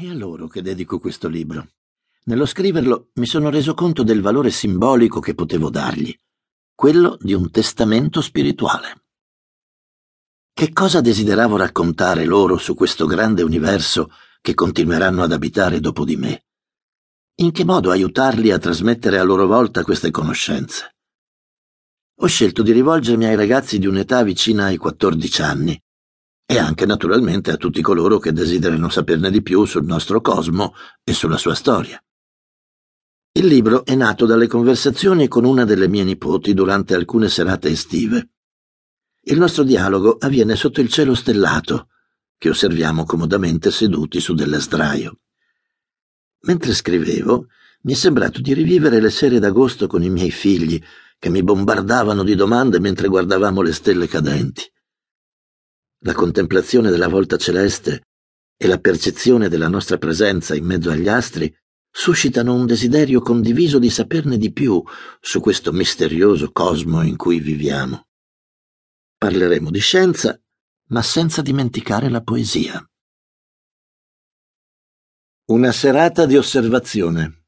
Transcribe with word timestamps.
È 0.00 0.06
a 0.06 0.14
loro 0.14 0.46
che 0.46 0.62
dedico 0.62 1.00
questo 1.00 1.26
libro. 1.26 1.70
Nello 2.26 2.46
scriverlo 2.46 3.08
mi 3.14 3.26
sono 3.26 3.50
reso 3.50 3.74
conto 3.74 4.04
del 4.04 4.20
valore 4.20 4.52
simbolico 4.52 5.18
che 5.18 5.34
potevo 5.34 5.70
dargli, 5.70 6.16
quello 6.72 7.18
di 7.20 7.32
un 7.32 7.50
testamento 7.50 8.20
spirituale. 8.20 9.06
Che 10.52 10.72
cosa 10.72 11.00
desideravo 11.00 11.56
raccontare 11.56 12.26
loro 12.26 12.58
su 12.58 12.76
questo 12.76 13.06
grande 13.06 13.42
universo 13.42 14.12
che 14.40 14.54
continueranno 14.54 15.24
ad 15.24 15.32
abitare 15.32 15.80
dopo 15.80 16.04
di 16.04 16.14
me? 16.14 16.44
In 17.40 17.50
che 17.50 17.64
modo 17.64 17.90
aiutarli 17.90 18.52
a 18.52 18.58
trasmettere 18.58 19.18
a 19.18 19.24
loro 19.24 19.48
volta 19.48 19.82
queste 19.82 20.12
conoscenze? 20.12 20.94
Ho 22.20 22.26
scelto 22.28 22.62
di 22.62 22.70
rivolgermi 22.70 23.24
ai 23.24 23.34
ragazzi 23.34 23.80
di 23.80 23.88
un'età 23.88 24.22
vicina 24.22 24.66
ai 24.66 24.76
14 24.76 25.42
anni, 25.42 25.82
e 26.50 26.56
anche 26.56 26.86
naturalmente 26.86 27.50
a 27.50 27.58
tutti 27.58 27.82
coloro 27.82 28.18
che 28.18 28.32
desiderano 28.32 28.88
saperne 28.88 29.30
di 29.30 29.42
più 29.42 29.66
sul 29.66 29.84
nostro 29.84 30.22
cosmo 30.22 30.72
e 31.04 31.12
sulla 31.12 31.36
sua 31.36 31.54
storia. 31.54 32.02
Il 33.32 33.44
libro 33.44 33.84
è 33.84 33.94
nato 33.94 34.24
dalle 34.24 34.46
conversazioni 34.46 35.28
con 35.28 35.44
una 35.44 35.66
delle 35.66 35.88
mie 35.88 36.04
nipoti 36.04 36.54
durante 36.54 36.94
alcune 36.94 37.28
serate 37.28 37.68
estive. 37.68 38.30
Il 39.24 39.36
nostro 39.36 39.62
dialogo 39.62 40.16
avviene 40.18 40.56
sotto 40.56 40.80
il 40.80 40.88
cielo 40.88 41.14
stellato, 41.14 41.88
che 42.38 42.48
osserviamo 42.48 43.04
comodamente 43.04 43.70
seduti 43.70 44.18
su 44.18 44.32
delle 44.32 44.58
sdraio. 44.58 45.18
Mentre 46.44 46.72
scrivevo, 46.72 47.48
mi 47.82 47.92
è 47.92 47.94
sembrato 47.94 48.40
di 48.40 48.54
rivivere 48.54 49.02
le 49.02 49.10
sere 49.10 49.38
d'agosto 49.38 49.86
con 49.86 50.02
i 50.02 50.08
miei 50.08 50.30
figli, 50.30 50.82
che 51.18 51.28
mi 51.28 51.42
bombardavano 51.42 52.22
di 52.22 52.34
domande 52.34 52.80
mentre 52.80 53.08
guardavamo 53.08 53.60
le 53.60 53.72
stelle 53.74 54.08
cadenti. 54.08 54.64
La 56.02 56.14
contemplazione 56.14 56.90
della 56.90 57.08
volta 57.08 57.36
celeste 57.36 58.02
e 58.56 58.66
la 58.66 58.78
percezione 58.78 59.48
della 59.48 59.68
nostra 59.68 59.98
presenza 59.98 60.54
in 60.54 60.64
mezzo 60.64 60.90
agli 60.90 61.08
astri 61.08 61.52
suscitano 61.90 62.54
un 62.54 62.66
desiderio 62.66 63.20
condiviso 63.20 63.78
di 63.78 63.90
saperne 63.90 64.38
di 64.38 64.52
più 64.52 64.82
su 65.20 65.40
questo 65.40 65.72
misterioso 65.72 66.52
cosmo 66.52 67.02
in 67.02 67.16
cui 67.16 67.40
viviamo. 67.40 68.06
Parleremo 69.16 69.70
di 69.70 69.80
scienza, 69.80 70.40
ma 70.90 71.02
senza 71.02 71.42
dimenticare 71.42 72.08
la 72.08 72.22
poesia. 72.22 72.80
Una 75.46 75.72
serata 75.72 76.26
di 76.26 76.36
osservazione. 76.36 77.46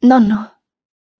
Nonno, 0.00 0.51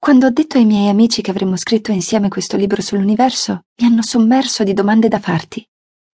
quando 0.02 0.26
ho 0.26 0.30
detto 0.30 0.58
ai 0.58 0.64
miei 0.64 0.88
amici 0.88 1.22
che 1.22 1.30
avremmo 1.30 1.56
scritto 1.56 1.92
insieme 1.92 2.28
questo 2.28 2.56
libro 2.56 2.82
sull'universo, 2.82 3.66
mi 3.80 3.86
hanno 3.86 4.02
sommerso 4.02 4.64
di 4.64 4.72
domande 4.72 5.06
da 5.06 5.20
farti. 5.20 5.64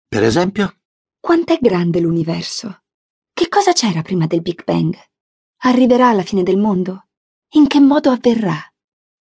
Per 0.08 0.24
esempio? 0.24 0.78
Quant'è 1.20 1.58
grande 1.60 2.00
l'universo? 2.00 2.84
Che 3.34 3.50
cosa 3.50 3.74
c'era 3.74 4.02
prima 4.02 4.26
del 4.26 4.42
Big 4.42 4.64
Bang? 4.64 4.96
Arriverà 5.64 6.14
la 6.14 6.24
fine 6.24 6.44
del 6.44 6.58
mondo? 6.58 7.08
In 7.56 7.68
che 7.68 7.82
modo 7.82 8.10
avverrà? 8.10 8.56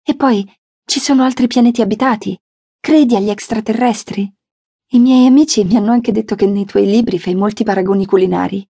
E 0.04 0.16
poi 0.16 0.48
ci 0.86 1.00
sono 1.00 1.24
altri 1.24 1.48
pianeti 1.48 1.82
abitati? 1.82 2.40
Credi 2.80 3.16
agli 3.16 3.32
extraterrestri? 3.32 4.32
I 4.92 5.00
miei 5.00 5.26
amici 5.26 5.64
mi 5.64 5.76
hanno 5.76 5.92
anche 5.92 6.12
detto 6.12 6.36
che 6.36 6.46
nei 6.46 6.66
tuoi 6.66 6.86
libri 6.86 7.18
fai 7.18 7.34
molti 7.34 7.64
paragoni 7.64 8.06
culinari. 8.06 8.70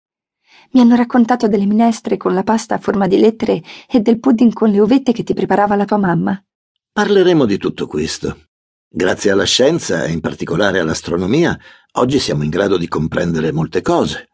Mi 0.72 0.80
hanno 0.80 0.96
raccontato 0.96 1.48
delle 1.48 1.66
minestre 1.66 2.16
con 2.16 2.34
la 2.34 2.42
pasta 2.42 2.74
a 2.74 2.78
forma 2.78 3.06
di 3.06 3.18
lettere 3.18 3.62
e 3.88 4.00
del 4.00 4.18
pudding 4.18 4.52
con 4.52 4.70
le 4.70 4.80
ovette 4.80 5.12
che 5.12 5.22
ti 5.22 5.34
preparava 5.34 5.76
la 5.76 5.84
tua 5.84 5.98
mamma. 5.98 6.44
Parleremo 6.92 7.44
di 7.44 7.58
tutto 7.58 7.86
questo. 7.86 8.46
Grazie 8.88 9.30
alla 9.30 9.44
scienza 9.44 10.04
e 10.04 10.12
in 10.12 10.20
particolare 10.20 10.78
all'astronomia, 10.78 11.58
oggi 11.92 12.18
siamo 12.18 12.42
in 12.42 12.50
grado 12.50 12.78
di 12.78 12.88
comprendere 12.88 13.52
molte 13.52 13.82
cose. 13.82 14.28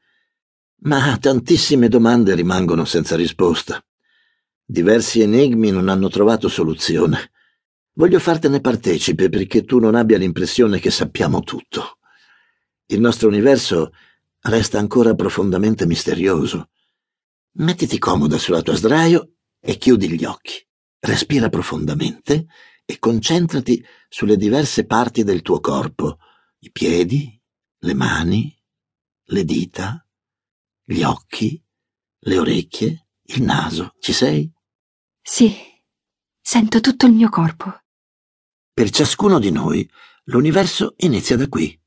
Ma 0.84 1.16
tantissime 1.19 1.88
domande 1.88 2.34
rimangono 2.34 2.84
senza 2.84 3.16
risposta. 3.16 3.84
Diversi 4.64 5.20
enigmi 5.20 5.70
non 5.70 5.88
hanno 5.88 6.08
trovato 6.08 6.48
soluzione. 6.48 7.30
Voglio 7.94 8.19
fartene 8.19 8.60
partecipe 8.60 9.28
perché 9.28 9.64
tu 9.64 9.78
non 9.78 9.94
abbia 9.94 10.16
l'impressione 10.16 10.78
che 10.78 10.91
sappiamo 10.91 11.43
tutto. 11.43 11.99
Il 12.87 13.00
nostro 13.00 13.28
universo 13.28 13.93
resta 14.42 14.78
ancora 14.78 15.14
profondamente 15.14 15.86
misterioso. 15.86 16.70
Mettiti 17.54 17.98
comoda 17.98 18.38
sulla 18.38 18.62
tua 18.62 18.76
sdraio 18.76 19.34
e 19.60 19.76
chiudi 19.76 20.10
gli 20.10 20.25
occhi. 20.25 20.54
Respira 20.98 21.48
profondamente 21.48 22.47
e 22.84 22.98
concentrati 22.98 23.84
sulle 24.08 24.36
diverse 24.36 24.84
parti 24.86 25.25
del 25.25 25.42
tuo 25.42 25.60
corpo, 25.60 26.19
i 26.58 26.70
piedi, 26.70 27.41
le 27.78 27.94
mani, 27.94 28.56
le 29.25 29.44
dita, 29.44 30.06
gli 30.84 31.02
occhi, 31.02 31.62
le 32.20 32.38
orecchie, 32.38 33.08
il 33.22 33.42
naso. 33.42 33.94
Ci 33.98 34.12
sei? 34.12 34.52
Sì, 35.20 35.54
sento 36.41 36.81
tutto 36.81 37.06
il 37.06 37.12
mio 37.12 37.28
corpo. 37.28 37.82
Per 38.72 38.91
ciascuno 38.91 39.38
di 39.38 39.50
noi 39.50 39.88
l'universo 40.25 40.94
inizia 40.98 41.36
da 41.36 41.48
qui, 41.48 41.78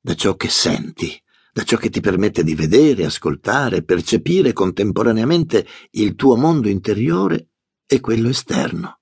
da 0.00 0.14
ciò 0.14 0.36
che 0.36 0.48
senti, 0.48 1.20
da 1.60 1.66
ciò 1.66 1.76
che 1.76 1.90
ti 1.90 2.00
permette 2.00 2.42
di 2.42 2.54
vedere, 2.54 3.04
ascoltare, 3.04 3.82
percepire 3.82 4.54
contemporaneamente 4.54 5.66
il 5.90 6.14
tuo 6.14 6.34
mondo 6.34 6.68
interiore 6.68 7.50
e 7.86 8.00
quello 8.00 8.30
esterno. 8.30 9.00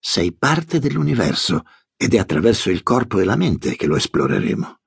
Sei 0.00 0.34
parte 0.34 0.80
dell'universo 0.80 1.62
ed 1.96 2.14
è 2.14 2.18
attraverso 2.18 2.70
il 2.70 2.82
corpo 2.82 3.20
e 3.20 3.24
la 3.24 3.36
mente 3.36 3.76
che 3.76 3.86
lo 3.86 3.94
esploreremo. 3.94 4.80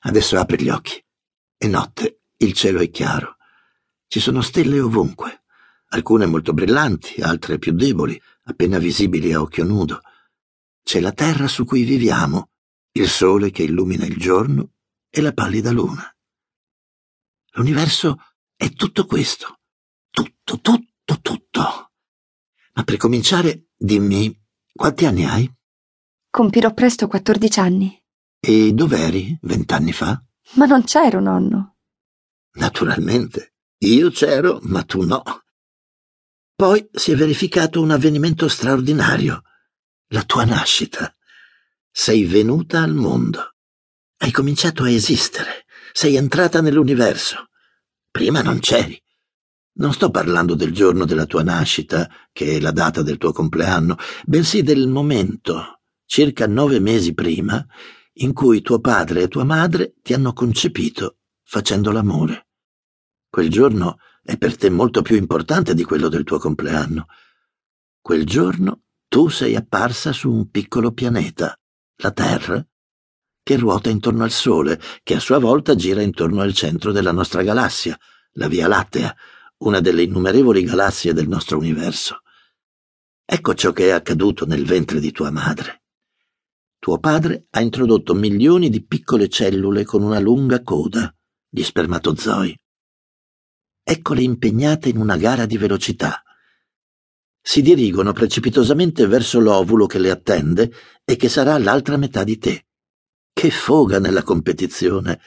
Adesso 0.00 0.38
apri 0.38 0.62
gli 0.62 0.68
occhi. 0.68 1.02
È 1.56 1.66
notte, 1.66 2.20
il 2.36 2.52
cielo 2.52 2.80
è 2.80 2.90
chiaro. 2.90 3.36
Ci 4.06 4.20
sono 4.20 4.42
stelle 4.42 4.78
ovunque, 4.80 5.44
alcune 5.88 6.26
molto 6.26 6.52
brillanti, 6.52 7.22
altre 7.22 7.58
più 7.58 7.72
deboli, 7.72 8.20
appena 8.44 8.78
visibili 8.78 9.32
a 9.32 9.40
occhio 9.40 9.64
nudo. 9.64 10.00
C'è 10.82 11.00
la 11.00 11.12
terra 11.12 11.48
su 11.48 11.64
cui 11.64 11.84
viviamo, 11.84 12.50
il 12.92 13.08
sole 13.08 13.50
che 13.50 13.62
illumina 13.62 14.04
il 14.04 14.18
giorno 14.18 14.72
e 15.16 15.22
la 15.22 15.32
pallida 15.32 15.70
luna. 15.70 16.14
L'universo 17.52 18.18
è 18.54 18.68
tutto 18.68 19.06
questo. 19.06 19.60
Tutto, 20.10 20.60
tutto, 20.60 21.20
tutto. 21.22 21.92
Ma 22.74 22.84
per 22.84 22.98
cominciare, 22.98 23.68
dimmi, 23.74 24.38
quanti 24.74 25.06
anni 25.06 25.24
hai? 25.24 25.50
Compirò 26.28 26.74
presto 26.74 27.06
14 27.06 27.60
anni. 27.60 28.04
E 28.38 28.74
dov'eri 28.74 29.38
vent'anni 29.40 29.92
fa? 29.92 30.22
Ma 30.56 30.66
non 30.66 30.84
c'ero, 30.84 31.20
nonno. 31.20 31.78
Naturalmente. 32.56 33.54
Io 33.84 34.10
c'ero, 34.10 34.58
ma 34.64 34.82
tu 34.82 35.00
no. 35.00 35.22
Poi 36.54 36.86
si 36.92 37.12
è 37.12 37.16
verificato 37.16 37.80
un 37.80 37.90
avvenimento 37.90 38.48
straordinario. 38.48 39.44
La 40.08 40.24
tua 40.24 40.44
nascita. 40.44 41.16
Sei 41.90 42.26
venuta 42.26 42.82
al 42.82 42.92
mondo. 42.92 43.55
Hai 44.18 44.30
cominciato 44.30 44.84
a 44.84 44.90
esistere, 44.90 45.66
sei 45.92 46.16
entrata 46.16 46.62
nell'universo. 46.62 47.48
Prima 48.10 48.40
non 48.40 48.60
c'eri. 48.60 48.98
Non 49.74 49.92
sto 49.92 50.10
parlando 50.10 50.54
del 50.54 50.72
giorno 50.72 51.04
della 51.04 51.26
tua 51.26 51.42
nascita, 51.42 52.08
che 52.32 52.56
è 52.56 52.60
la 52.60 52.70
data 52.70 53.02
del 53.02 53.18
tuo 53.18 53.32
compleanno, 53.32 53.98
bensì 54.24 54.62
del 54.62 54.88
momento, 54.88 55.80
circa 56.06 56.46
nove 56.46 56.80
mesi 56.80 57.12
prima, 57.12 57.62
in 58.14 58.32
cui 58.32 58.62
tuo 58.62 58.80
padre 58.80 59.22
e 59.22 59.28
tua 59.28 59.44
madre 59.44 59.96
ti 60.00 60.14
hanno 60.14 60.32
concepito 60.32 61.18
facendo 61.42 61.92
l'amore. 61.92 62.48
Quel 63.28 63.50
giorno 63.50 63.98
è 64.22 64.38
per 64.38 64.56
te 64.56 64.70
molto 64.70 65.02
più 65.02 65.16
importante 65.16 65.74
di 65.74 65.84
quello 65.84 66.08
del 66.08 66.24
tuo 66.24 66.38
compleanno. 66.38 67.06
Quel 68.00 68.24
giorno 68.24 68.84
tu 69.08 69.28
sei 69.28 69.54
apparsa 69.56 70.12
su 70.12 70.32
un 70.32 70.48
piccolo 70.48 70.92
pianeta, 70.92 71.54
la 71.96 72.12
Terra, 72.12 72.66
che 73.46 73.56
ruota 73.56 73.90
intorno 73.90 74.24
al 74.24 74.32
Sole, 74.32 74.80
che 75.04 75.14
a 75.14 75.20
sua 75.20 75.38
volta 75.38 75.76
gira 75.76 76.02
intorno 76.02 76.40
al 76.40 76.52
centro 76.52 76.90
della 76.90 77.12
nostra 77.12 77.44
galassia, 77.44 77.96
la 78.32 78.48
Via 78.48 78.66
Lattea, 78.66 79.14
una 79.58 79.78
delle 79.78 80.02
innumerevoli 80.02 80.64
galassie 80.64 81.12
del 81.12 81.28
nostro 81.28 81.56
universo. 81.56 82.22
Ecco 83.24 83.54
ciò 83.54 83.70
che 83.70 83.86
è 83.86 83.90
accaduto 83.90 84.46
nel 84.46 84.64
ventre 84.64 84.98
di 84.98 85.12
tua 85.12 85.30
madre. 85.30 85.84
Tuo 86.80 86.98
padre 86.98 87.46
ha 87.50 87.60
introdotto 87.60 88.14
milioni 88.14 88.68
di 88.68 88.84
piccole 88.84 89.28
cellule 89.28 89.84
con 89.84 90.02
una 90.02 90.18
lunga 90.18 90.64
coda, 90.64 91.14
gli 91.48 91.62
spermatozoi. 91.62 92.58
Eccole 93.84 94.22
impegnate 94.22 94.88
in 94.88 94.96
una 94.96 95.16
gara 95.16 95.46
di 95.46 95.56
velocità. 95.56 96.20
Si 97.40 97.62
dirigono 97.62 98.12
precipitosamente 98.12 99.06
verso 99.06 99.38
l'ovulo 99.38 99.86
che 99.86 100.00
le 100.00 100.10
attende 100.10 100.72
e 101.04 101.14
che 101.14 101.28
sarà 101.28 101.56
l'altra 101.58 101.96
metà 101.96 102.24
di 102.24 102.38
te. 102.38 102.66
Che 103.38 103.50
foga 103.50 103.98
nella 103.98 104.22
competizione! 104.22 105.20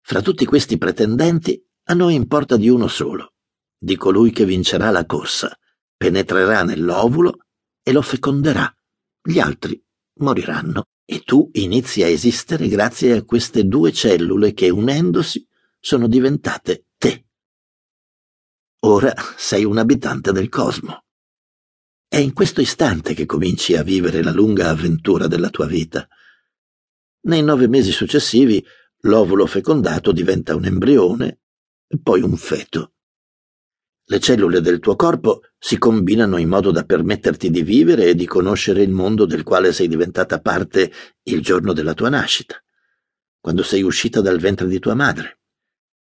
Fra 0.00 0.22
tutti 0.22 0.46
questi 0.46 0.78
pretendenti, 0.78 1.62
a 1.88 1.92
noi 1.92 2.14
importa 2.14 2.56
di 2.56 2.70
uno 2.70 2.88
solo, 2.88 3.34
di 3.76 3.96
colui 3.96 4.30
che 4.30 4.46
vincerà 4.46 4.90
la 4.90 5.04
corsa, 5.04 5.54
penetrerà 5.94 6.62
nell'ovulo 6.62 7.44
e 7.82 7.92
lo 7.92 8.00
feconderà. 8.00 8.74
Gli 9.20 9.38
altri 9.40 9.78
moriranno 10.20 10.84
e 11.04 11.20
tu 11.20 11.50
inizi 11.52 12.02
a 12.02 12.06
esistere 12.06 12.66
grazie 12.66 13.12
a 13.12 13.24
queste 13.24 13.66
due 13.66 13.92
cellule 13.92 14.54
che, 14.54 14.70
unendosi, 14.70 15.46
sono 15.78 16.08
diventate 16.08 16.86
te. 16.96 17.26
Ora 18.86 19.12
sei 19.36 19.64
un 19.64 19.76
abitante 19.76 20.32
del 20.32 20.48
cosmo. 20.48 21.04
È 22.08 22.16
in 22.16 22.32
questo 22.32 22.62
istante 22.62 23.12
che 23.12 23.26
cominci 23.26 23.76
a 23.76 23.82
vivere 23.82 24.22
la 24.22 24.32
lunga 24.32 24.70
avventura 24.70 25.26
della 25.26 25.50
tua 25.50 25.66
vita. 25.66 26.08
Nei 27.24 27.42
nove 27.42 27.68
mesi 27.68 27.90
successivi 27.90 28.62
l'ovulo 29.02 29.46
fecondato 29.46 30.12
diventa 30.12 30.54
un 30.54 30.66
embrione 30.66 31.40
e 31.86 31.98
poi 32.02 32.20
un 32.20 32.36
feto. 32.36 32.92
Le 34.06 34.20
cellule 34.20 34.60
del 34.60 34.78
tuo 34.78 34.94
corpo 34.94 35.40
si 35.58 35.78
combinano 35.78 36.36
in 36.36 36.50
modo 36.50 36.70
da 36.70 36.84
permetterti 36.84 37.48
di 37.48 37.62
vivere 37.62 38.08
e 38.08 38.14
di 38.14 38.26
conoscere 38.26 38.82
il 38.82 38.90
mondo 38.90 39.24
del 39.24 39.42
quale 39.42 39.72
sei 39.72 39.88
diventata 39.88 40.38
parte 40.42 40.92
il 41.22 41.40
giorno 41.40 41.72
della 41.72 41.94
tua 41.94 42.10
nascita, 42.10 42.62
quando 43.40 43.62
sei 43.62 43.82
uscita 43.82 44.20
dal 44.20 44.38
ventre 44.38 44.68
di 44.68 44.78
tua 44.78 44.92
madre. 44.92 45.40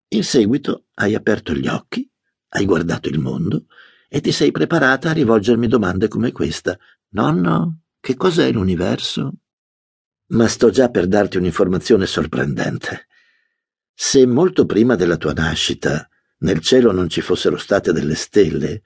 In 0.09 0.25
seguito 0.25 0.87
hai 0.95 1.15
aperto 1.15 1.55
gli 1.55 1.69
occhi, 1.69 2.11
hai 2.49 2.65
guardato 2.65 3.09
il 3.09 3.21
mondo 3.21 3.67
e 4.09 4.21
ti 4.21 4.33
sei 4.33 4.51
preparata 4.51 5.11
a 5.11 5.13
rivolgermi 5.13 5.69
domande 5.69 6.09
come 6.09 6.33
questa. 6.33 6.77
Nonno, 7.11 7.83
che 8.01 8.17
cos'è 8.17 8.51
l'universo? 8.51 9.35
Ma 10.29 10.49
sto 10.49 10.71
già 10.71 10.91
per 10.91 11.07
darti 11.07 11.37
un'informazione 11.37 12.07
sorprendente. 12.07 13.07
Se 13.95 14.27
molto 14.27 14.67
prima 14.67 14.95
della 14.97 15.17
tua 15.17 15.33
nascita 15.33 16.09
nel 16.39 16.61
cielo 16.61 16.93
non 16.93 17.09
ci 17.09 17.21
fossero 17.21 17.57
state 17.57 17.93
delle 17.93 18.15
stelle, 18.15 18.83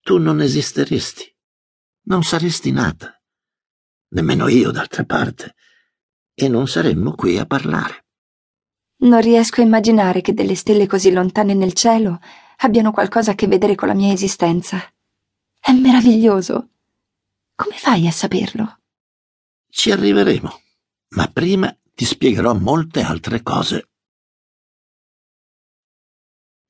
tu 0.00 0.18
non 0.18 0.40
esisteresti, 0.40 1.34
non 2.02 2.22
saresti 2.22 2.70
nata, 2.70 3.18
nemmeno 4.08 4.48
io 4.48 4.70
d'altra 4.70 5.04
parte, 5.04 5.54
e 6.34 6.48
non 6.48 6.68
saremmo 6.68 7.14
qui 7.14 7.38
a 7.38 7.46
parlare. 7.46 8.04
Non 8.98 9.20
riesco 9.20 9.60
a 9.60 9.64
immaginare 9.64 10.20
che 10.20 10.34
delle 10.34 10.54
stelle 10.54 10.86
così 10.86 11.12
lontane 11.12 11.54
nel 11.54 11.72
cielo 11.72 12.20
abbiano 12.58 12.92
qualcosa 12.92 13.32
a 13.32 13.34
che 13.34 13.46
vedere 13.46 13.74
con 13.74 13.88
la 13.88 13.94
mia 13.94 14.12
esistenza. 14.12 14.82
È 15.58 15.72
meraviglioso. 15.72 16.70
Come 17.54 17.76
fai 17.76 18.06
a 18.06 18.10
saperlo? 18.10 18.80
Ci 19.78 19.90
arriveremo, 19.90 20.60
ma 21.16 21.28
prima 21.30 21.70
ti 21.94 22.06
spiegherò 22.06 22.54
molte 22.54 23.02
altre 23.02 23.42
cose. 23.42 23.90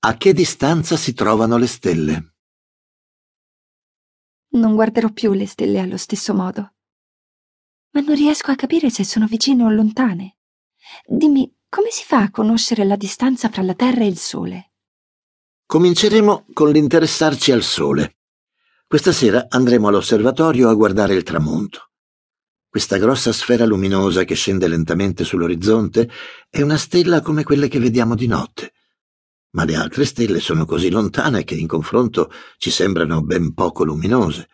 A 0.00 0.17
che 0.17 0.32
distanza 0.32 0.97
si 0.97 1.14
trovano 1.14 1.56
le 1.56 1.69
stelle? 1.69 2.35
Non 4.55 4.75
guarderò 4.75 5.12
più 5.12 5.32
le 5.35 5.47
stelle 5.47 5.79
allo 5.79 5.97
stesso 5.97 6.35
modo. 6.35 6.75
Ma 7.93 8.00
non 8.00 8.17
riesco 8.17 8.50
a 8.50 8.56
capire 8.56 8.91
se 8.91 9.05
sono 9.05 9.29
vicine 9.29 9.62
o 9.62 9.70
lontane. 9.70 10.38
Dimmi, 11.06 11.58
come 11.69 11.91
si 11.91 12.03
fa 12.03 12.23
a 12.23 12.31
conoscere 12.32 12.85
la 12.85 12.97
distanza 12.97 13.49
fra 13.49 13.62
la 13.62 13.75
Terra 13.75 14.00
e 14.00 14.08
il 14.08 14.19
Sole? 14.19 14.73
Cominceremo 15.64 16.47
con 16.53 16.73
l'interessarci 16.73 17.53
al 17.53 17.62
Sole. 17.62 18.17
Questa 18.85 19.12
sera 19.12 19.47
andremo 19.49 19.87
all'osservatorio 19.87 20.69
a 20.69 20.75
guardare 20.75 21.14
il 21.14 21.23
tramonto. 21.23 21.85
Questa 22.76 22.99
grossa 22.99 23.32
sfera 23.32 23.64
luminosa 23.64 24.25
che 24.25 24.34
scende 24.34 24.69
lentamente 24.69 25.25
sull'orizzonte 25.25 26.11
è 26.50 26.61
una 26.61 26.76
stella 26.76 27.23
come 27.23 27.43
quelle 27.43 27.69
che 27.69 27.78
vediamo 27.78 28.14
di 28.14 28.26
notte 28.26 28.75
ma 29.52 29.64
le 29.64 29.76
altre 29.76 30.05
stelle 30.05 30.40
sono 30.40 30.67
così 30.67 30.90
lontane 30.90 31.43
che 31.44 31.55
in 31.55 31.67
confronto 31.67 32.31
ci 32.58 32.69
sembrano 32.70 33.23
ben 33.23 33.55
poco 33.55 33.82
luminose. 33.82 34.50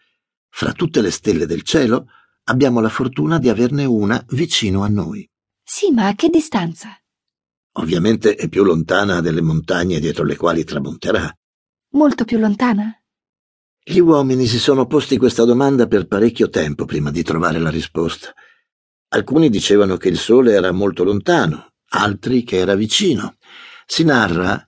Fra 0.49 0.71
tutte 0.71 1.01
le 1.01 1.11
stelle 1.11 1.47
del 1.47 1.63
cielo 1.63 2.07
abbiamo 2.45 2.79
la 2.79 2.89
fortuna 2.89 3.41
di 3.41 3.49
averne 3.49 3.87
una 3.87 4.25
vicino 4.29 4.85
a 4.85 4.89
noi. 4.89 5.29
Sì, 5.61 5.91
ma 5.91 6.07
a 6.07 6.15
che 6.15 6.29
distanza? 6.29 6.97
Ovviamente 7.79 8.37
è 8.37 8.49
più 8.49 8.63
lontana 8.63 9.21
delle 9.21 9.43
montagne 9.43 9.99
dietro 9.99 10.23
le 10.23 10.37
quali 10.37 10.63
tramonterà. 10.63 11.29
Molto 11.95 12.25
più 12.25 12.39
lontana? 12.39 13.02
Gli 13.85 13.99
uomini 13.99 14.47
si 14.47 14.61
sono 14.61 14.87
posti 14.87 15.17
questa 15.17 15.45
domanda 15.45 15.89
per 15.89 16.07
parecchio 16.07 16.49
tempo 16.49 16.85
prima 16.85 17.11
di 17.11 17.25
trovare 17.25 17.59
la 17.59 17.69
risposta. 17.69 18.33
Alcuni 19.09 19.51
dicevano 19.51 19.97
che 19.97 20.09
il 20.09 20.19
Sole 20.19 20.53
era 20.53 20.71
molto 20.71 21.03
lontano, 21.03 21.73
altri 21.89 22.45
che 22.45 22.59
era 22.59 22.77
vicino. 22.77 23.39
Si 23.85 24.05
narra 24.05 24.65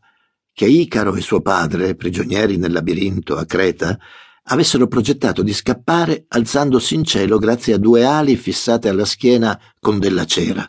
che 0.53 0.67
Icaro 0.67 1.15
e 1.15 1.21
suo 1.21 1.41
padre, 1.43 1.95
prigionieri 1.95 2.57
nel 2.57 2.73
labirinto 2.73 3.37
a 3.37 3.45
Creta, 3.45 3.97
avessero 4.47 4.89
progettato 4.89 5.45
di 5.45 5.53
scappare 5.53 6.25
alzandosi 6.27 6.97
in 6.97 7.05
cielo 7.05 7.39
grazie 7.39 7.75
a 7.75 7.79
due 7.79 8.05
ali 8.05 8.35
fissate 8.35 8.89
alla 8.89 9.05
schiena 9.05 9.59
con 9.79 10.01
della 10.01 10.25
cera. 10.25 10.69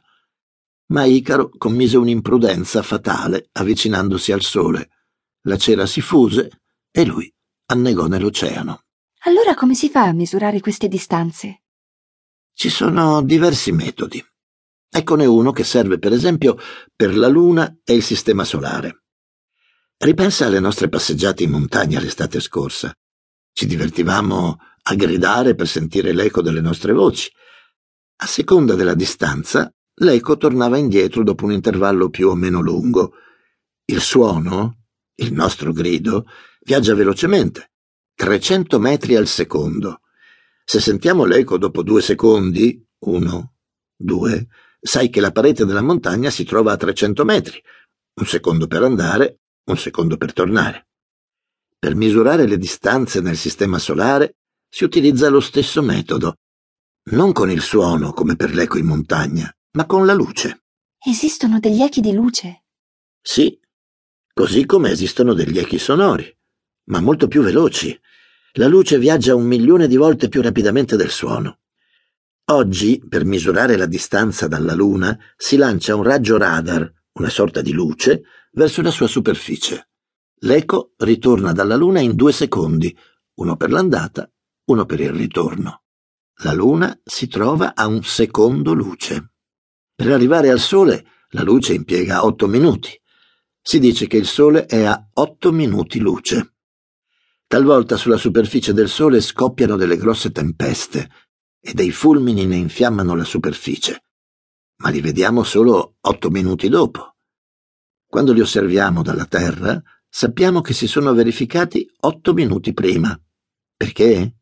Ma 0.90 1.04
Icaro 1.06 1.50
commise 1.58 1.98
un'imprudenza 1.98 2.84
fatale 2.84 3.50
avvicinandosi 3.54 4.32
al 4.32 4.44
sole. 4.44 4.90
La 5.48 5.58
cera 5.58 5.88
si 5.88 6.02
fuse 6.02 6.62
e 6.92 7.06
lui 7.06 7.35
annegò 7.68 8.08
nell'oceano. 8.08 8.84
Allora 9.26 9.56
come 9.56 9.74
si 9.74 9.90
fa 9.90 10.04
a 10.04 10.14
misurare 10.14 10.60
queste 10.60 10.88
distanze? 10.88 11.64
Ci 12.54 12.70
sono 12.70 13.22
diversi 13.22 13.72
metodi. 13.72 14.24
Eccone 14.90 15.26
uno 15.26 15.52
che 15.52 15.64
serve 15.64 15.98
per 15.98 16.14
esempio 16.14 16.58
per 16.96 17.18
la 17.18 17.28
Luna 17.28 17.80
e 17.84 17.96
il 17.96 18.04
Sistema 18.04 18.44
Solare. 18.44 19.04
Ripensa 19.98 20.46
alle 20.46 20.60
nostre 20.60 20.90
passeggiate 20.90 21.44
in 21.44 21.52
montagna 21.52 22.00
l'estate 22.00 22.40
scorsa. 22.40 22.94
Ci 23.52 23.66
divertivamo 23.66 24.58
a 24.84 24.96
gridare 24.96 25.56
per 25.56 25.68
sentire 25.68 26.14
l'eco 26.14 26.42
delle 26.42 26.62
nostre 26.62 26.94
voci. 26.94 27.30
A 28.18 28.26
seconda 28.26 28.76
della 28.76 28.94
distanza, 28.94 29.70
l'eco 29.96 30.38
tornava 30.38 30.78
indietro 30.78 31.24
dopo 31.24 31.46
un 31.46 31.54
intervallo 31.54 32.10
più 32.10 32.30
o 32.30 32.36
meno 32.36 32.62
lungo. 32.62 33.14
Il 33.86 34.02
suono, 34.02 34.86
il 35.16 35.34
nostro 35.34 35.72
grido, 35.72 36.26
viaggia 36.66 36.96
velocemente, 36.96 37.74
300 38.16 38.80
metri 38.80 39.16
al 39.16 39.28
secondo. 39.28 40.02
Se 40.66 40.80
sentiamo 40.80 41.24
l'eco 41.24 41.60
dopo 41.60 41.84
due 41.84 42.02
secondi, 42.02 42.84
uno, 43.06 43.54
due, 43.96 44.48
sai 44.80 45.10
che 45.10 45.22
la 45.22 45.32
parete 45.32 45.64
della 45.64 45.84
montagna 45.84 46.32
si 46.32 46.44
trova 46.44 46.72
a 46.72 46.78
300 46.78 47.24
metri. 47.24 47.62
Un 48.16 48.26
secondo 48.26 48.66
per 48.66 48.82
andare, 48.82 49.42
un 49.66 49.78
secondo 49.78 50.18
per 50.18 50.34
tornare. 50.34 50.88
Per 51.78 51.96
misurare 51.96 52.48
le 52.48 52.58
distanze 52.58 53.22
nel 53.22 53.38
sistema 53.38 53.78
solare 53.78 54.38
si 54.68 54.86
utilizza 54.86 55.30
lo 55.30 55.42
stesso 55.42 55.84
metodo, 55.84 56.38
non 57.12 57.32
con 57.32 57.52
il 57.52 57.62
suono 57.62 58.12
come 58.12 58.36
per 58.36 58.56
l'eco 58.56 58.80
in 58.80 58.88
montagna, 58.88 59.56
ma 59.74 59.86
con 59.86 60.08
la 60.08 60.14
luce. 60.14 60.64
Esistono 60.98 61.60
degli 61.60 61.84
echi 61.84 62.02
di 62.02 62.12
luce? 62.12 62.64
Sì, 63.22 63.60
così 64.34 64.66
come 64.66 64.90
esistono 64.90 65.34
degli 65.34 65.60
echi 65.60 65.78
sonori, 65.78 66.36
ma 66.86 67.00
molto 67.00 67.28
più 67.28 67.42
veloci. 67.42 67.98
La 68.54 68.68
luce 68.68 68.98
viaggia 68.98 69.36
un 69.36 69.46
milione 69.46 69.88
di 69.88 69.96
volte 69.96 70.30
più 70.30 70.42
rapidamente 70.42 70.96
del 70.96 71.10
suono. 71.10 71.60
Oggi, 72.52 73.04
per 73.08 73.26
misurare 73.26 73.76
la 73.76 73.88
distanza 73.88 74.48
dalla 74.48 74.74
Luna, 74.74 75.18
si 75.36 75.58
lancia 75.58 75.96
un 75.96 76.04
raggio 76.04 76.38
radar, 76.38 76.92
una 77.14 77.30
sorta 77.30 77.62
di 77.62 77.72
luce, 77.72 78.24
verso 78.52 78.82
la 78.82 78.92
sua 78.92 79.08
superficie. 79.08 79.90
L'eco 80.40 80.94
ritorna 80.98 81.54
dalla 81.54 81.76
Luna 81.76 82.02
in 82.02 82.16
due 82.16 82.32
secondi, 82.32 82.96
uno 83.36 83.56
per 83.56 83.72
l'andata, 83.72 84.32
uno 84.66 84.86
per 84.86 85.00
il 85.00 85.12
ritorno. 85.12 85.84
La 86.44 86.54
Luna 86.54 86.98
si 87.04 87.28
trova 87.28 87.74
a 87.74 87.88
un 87.88 88.04
secondo 88.04 88.74
luce. 88.74 89.32
Per 89.96 90.12
arrivare 90.12 90.50
al 90.50 90.60
Sole 90.60 91.06
la 91.30 91.42
luce 91.42 91.74
impiega 91.74 92.26
otto 92.26 92.48
minuti. 92.48 92.92
Si 93.62 93.80
dice 93.80 94.06
che 94.08 94.18
il 94.18 94.28
Sole 94.28 94.66
è 94.66 94.84
a 94.84 95.10
otto 95.14 95.52
minuti 95.52 96.00
luce. 96.00 96.55
Talvolta 97.48 97.96
sulla 97.96 98.18
superficie 98.18 98.74
del 98.74 98.90
Sole 98.90 99.22
scoppiano 99.22 99.76
delle 99.76 99.98
grosse 99.98 100.32
tempeste 100.32 101.10
e 101.60 101.74
dei 101.74 101.92
fulmini 101.92 102.46
ne 102.46 102.56
infiammano 102.56 103.16
la 103.16 103.24
superficie, 103.24 104.04
ma 104.78 104.90
li 104.90 105.00
vediamo 105.00 105.44
solo 105.44 105.98
otto 106.02 106.30
minuti 106.30 106.70
dopo. 106.70 107.16
Quando 108.08 108.34
li 108.34 108.42
osserviamo 108.42 109.04
dalla 109.04 109.26
Terra, 109.26 109.82
sappiamo 110.10 110.62
che 110.62 110.74
si 110.74 110.88
sono 110.88 111.14
verificati 111.14 111.88
otto 112.02 112.34
minuti 112.34 112.74
prima. 112.74 113.16
Perché? 113.76 114.38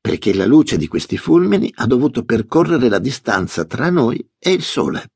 Perché 0.00 0.32
la 0.32 0.46
luce 0.46 0.76
di 0.76 0.86
questi 0.86 1.16
fulmini 1.16 1.72
ha 1.76 1.86
dovuto 1.86 2.24
percorrere 2.24 2.88
la 2.88 3.00
distanza 3.00 3.64
tra 3.64 3.90
noi 3.90 4.24
e 4.38 4.52
il 4.52 4.62
Sole. 4.62 5.10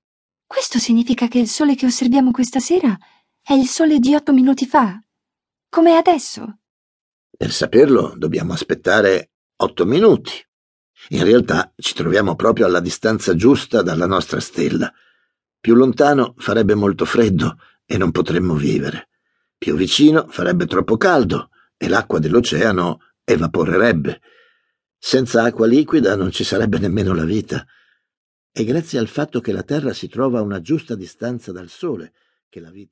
Questo 0.46 0.78
significa 0.78 1.28
che 1.28 1.38
il 1.38 1.48
Sole 1.48 1.76
che 1.76 1.86
osserviamo 1.86 2.32
questa 2.32 2.58
sera 2.58 2.98
è 3.40 3.52
il 3.52 3.68
Sole 3.68 4.00
di 4.00 4.16
otto 4.16 4.32
minuti 4.32 4.66
fa, 4.66 5.00
come 5.68 5.96
adesso. 5.96 6.59
Per 7.40 7.52
saperlo 7.52 8.12
dobbiamo 8.18 8.52
aspettare 8.52 9.30
otto 9.56 9.86
minuti. 9.86 10.30
In 11.08 11.24
realtà 11.24 11.72
ci 11.74 11.94
troviamo 11.94 12.36
proprio 12.36 12.66
alla 12.66 12.80
distanza 12.80 13.34
giusta 13.34 13.80
dalla 13.80 14.04
nostra 14.04 14.40
stella. 14.40 14.92
Più 15.58 15.74
lontano 15.74 16.34
farebbe 16.36 16.74
molto 16.74 17.06
freddo 17.06 17.56
e 17.86 17.96
non 17.96 18.10
potremmo 18.10 18.56
vivere. 18.56 19.08
Più 19.56 19.74
vicino 19.74 20.26
farebbe 20.28 20.66
troppo 20.66 20.98
caldo 20.98 21.48
e 21.78 21.88
l'acqua 21.88 22.18
dell'oceano 22.18 22.98
evaporerebbe. 23.24 24.20
Senza 24.98 25.42
acqua 25.42 25.66
liquida 25.66 26.16
non 26.16 26.32
ci 26.32 26.44
sarebbe 26.44 26.78
nemmeno 26.78 27.14
la 27.14 27.24
vita. 27.24 27.64
E 28.52 28.64
grazie 28.64 28.98
al 28.98 29.08
fatto 29.08 29.40
che 29.40 29.52
la 29.52 29.62
Terra 29.62 29.94
si 29.94 30.08
trova 30.08 30.40
a 30.40 30.42
una 30.42 30.60
giusta 30.60 30.94
distanza 30.94 31.52
dal 31.52 31.70
Sole 31.70 32.12
che 32.50 32.60
la 32.60 32.70
vita 32.70 32.88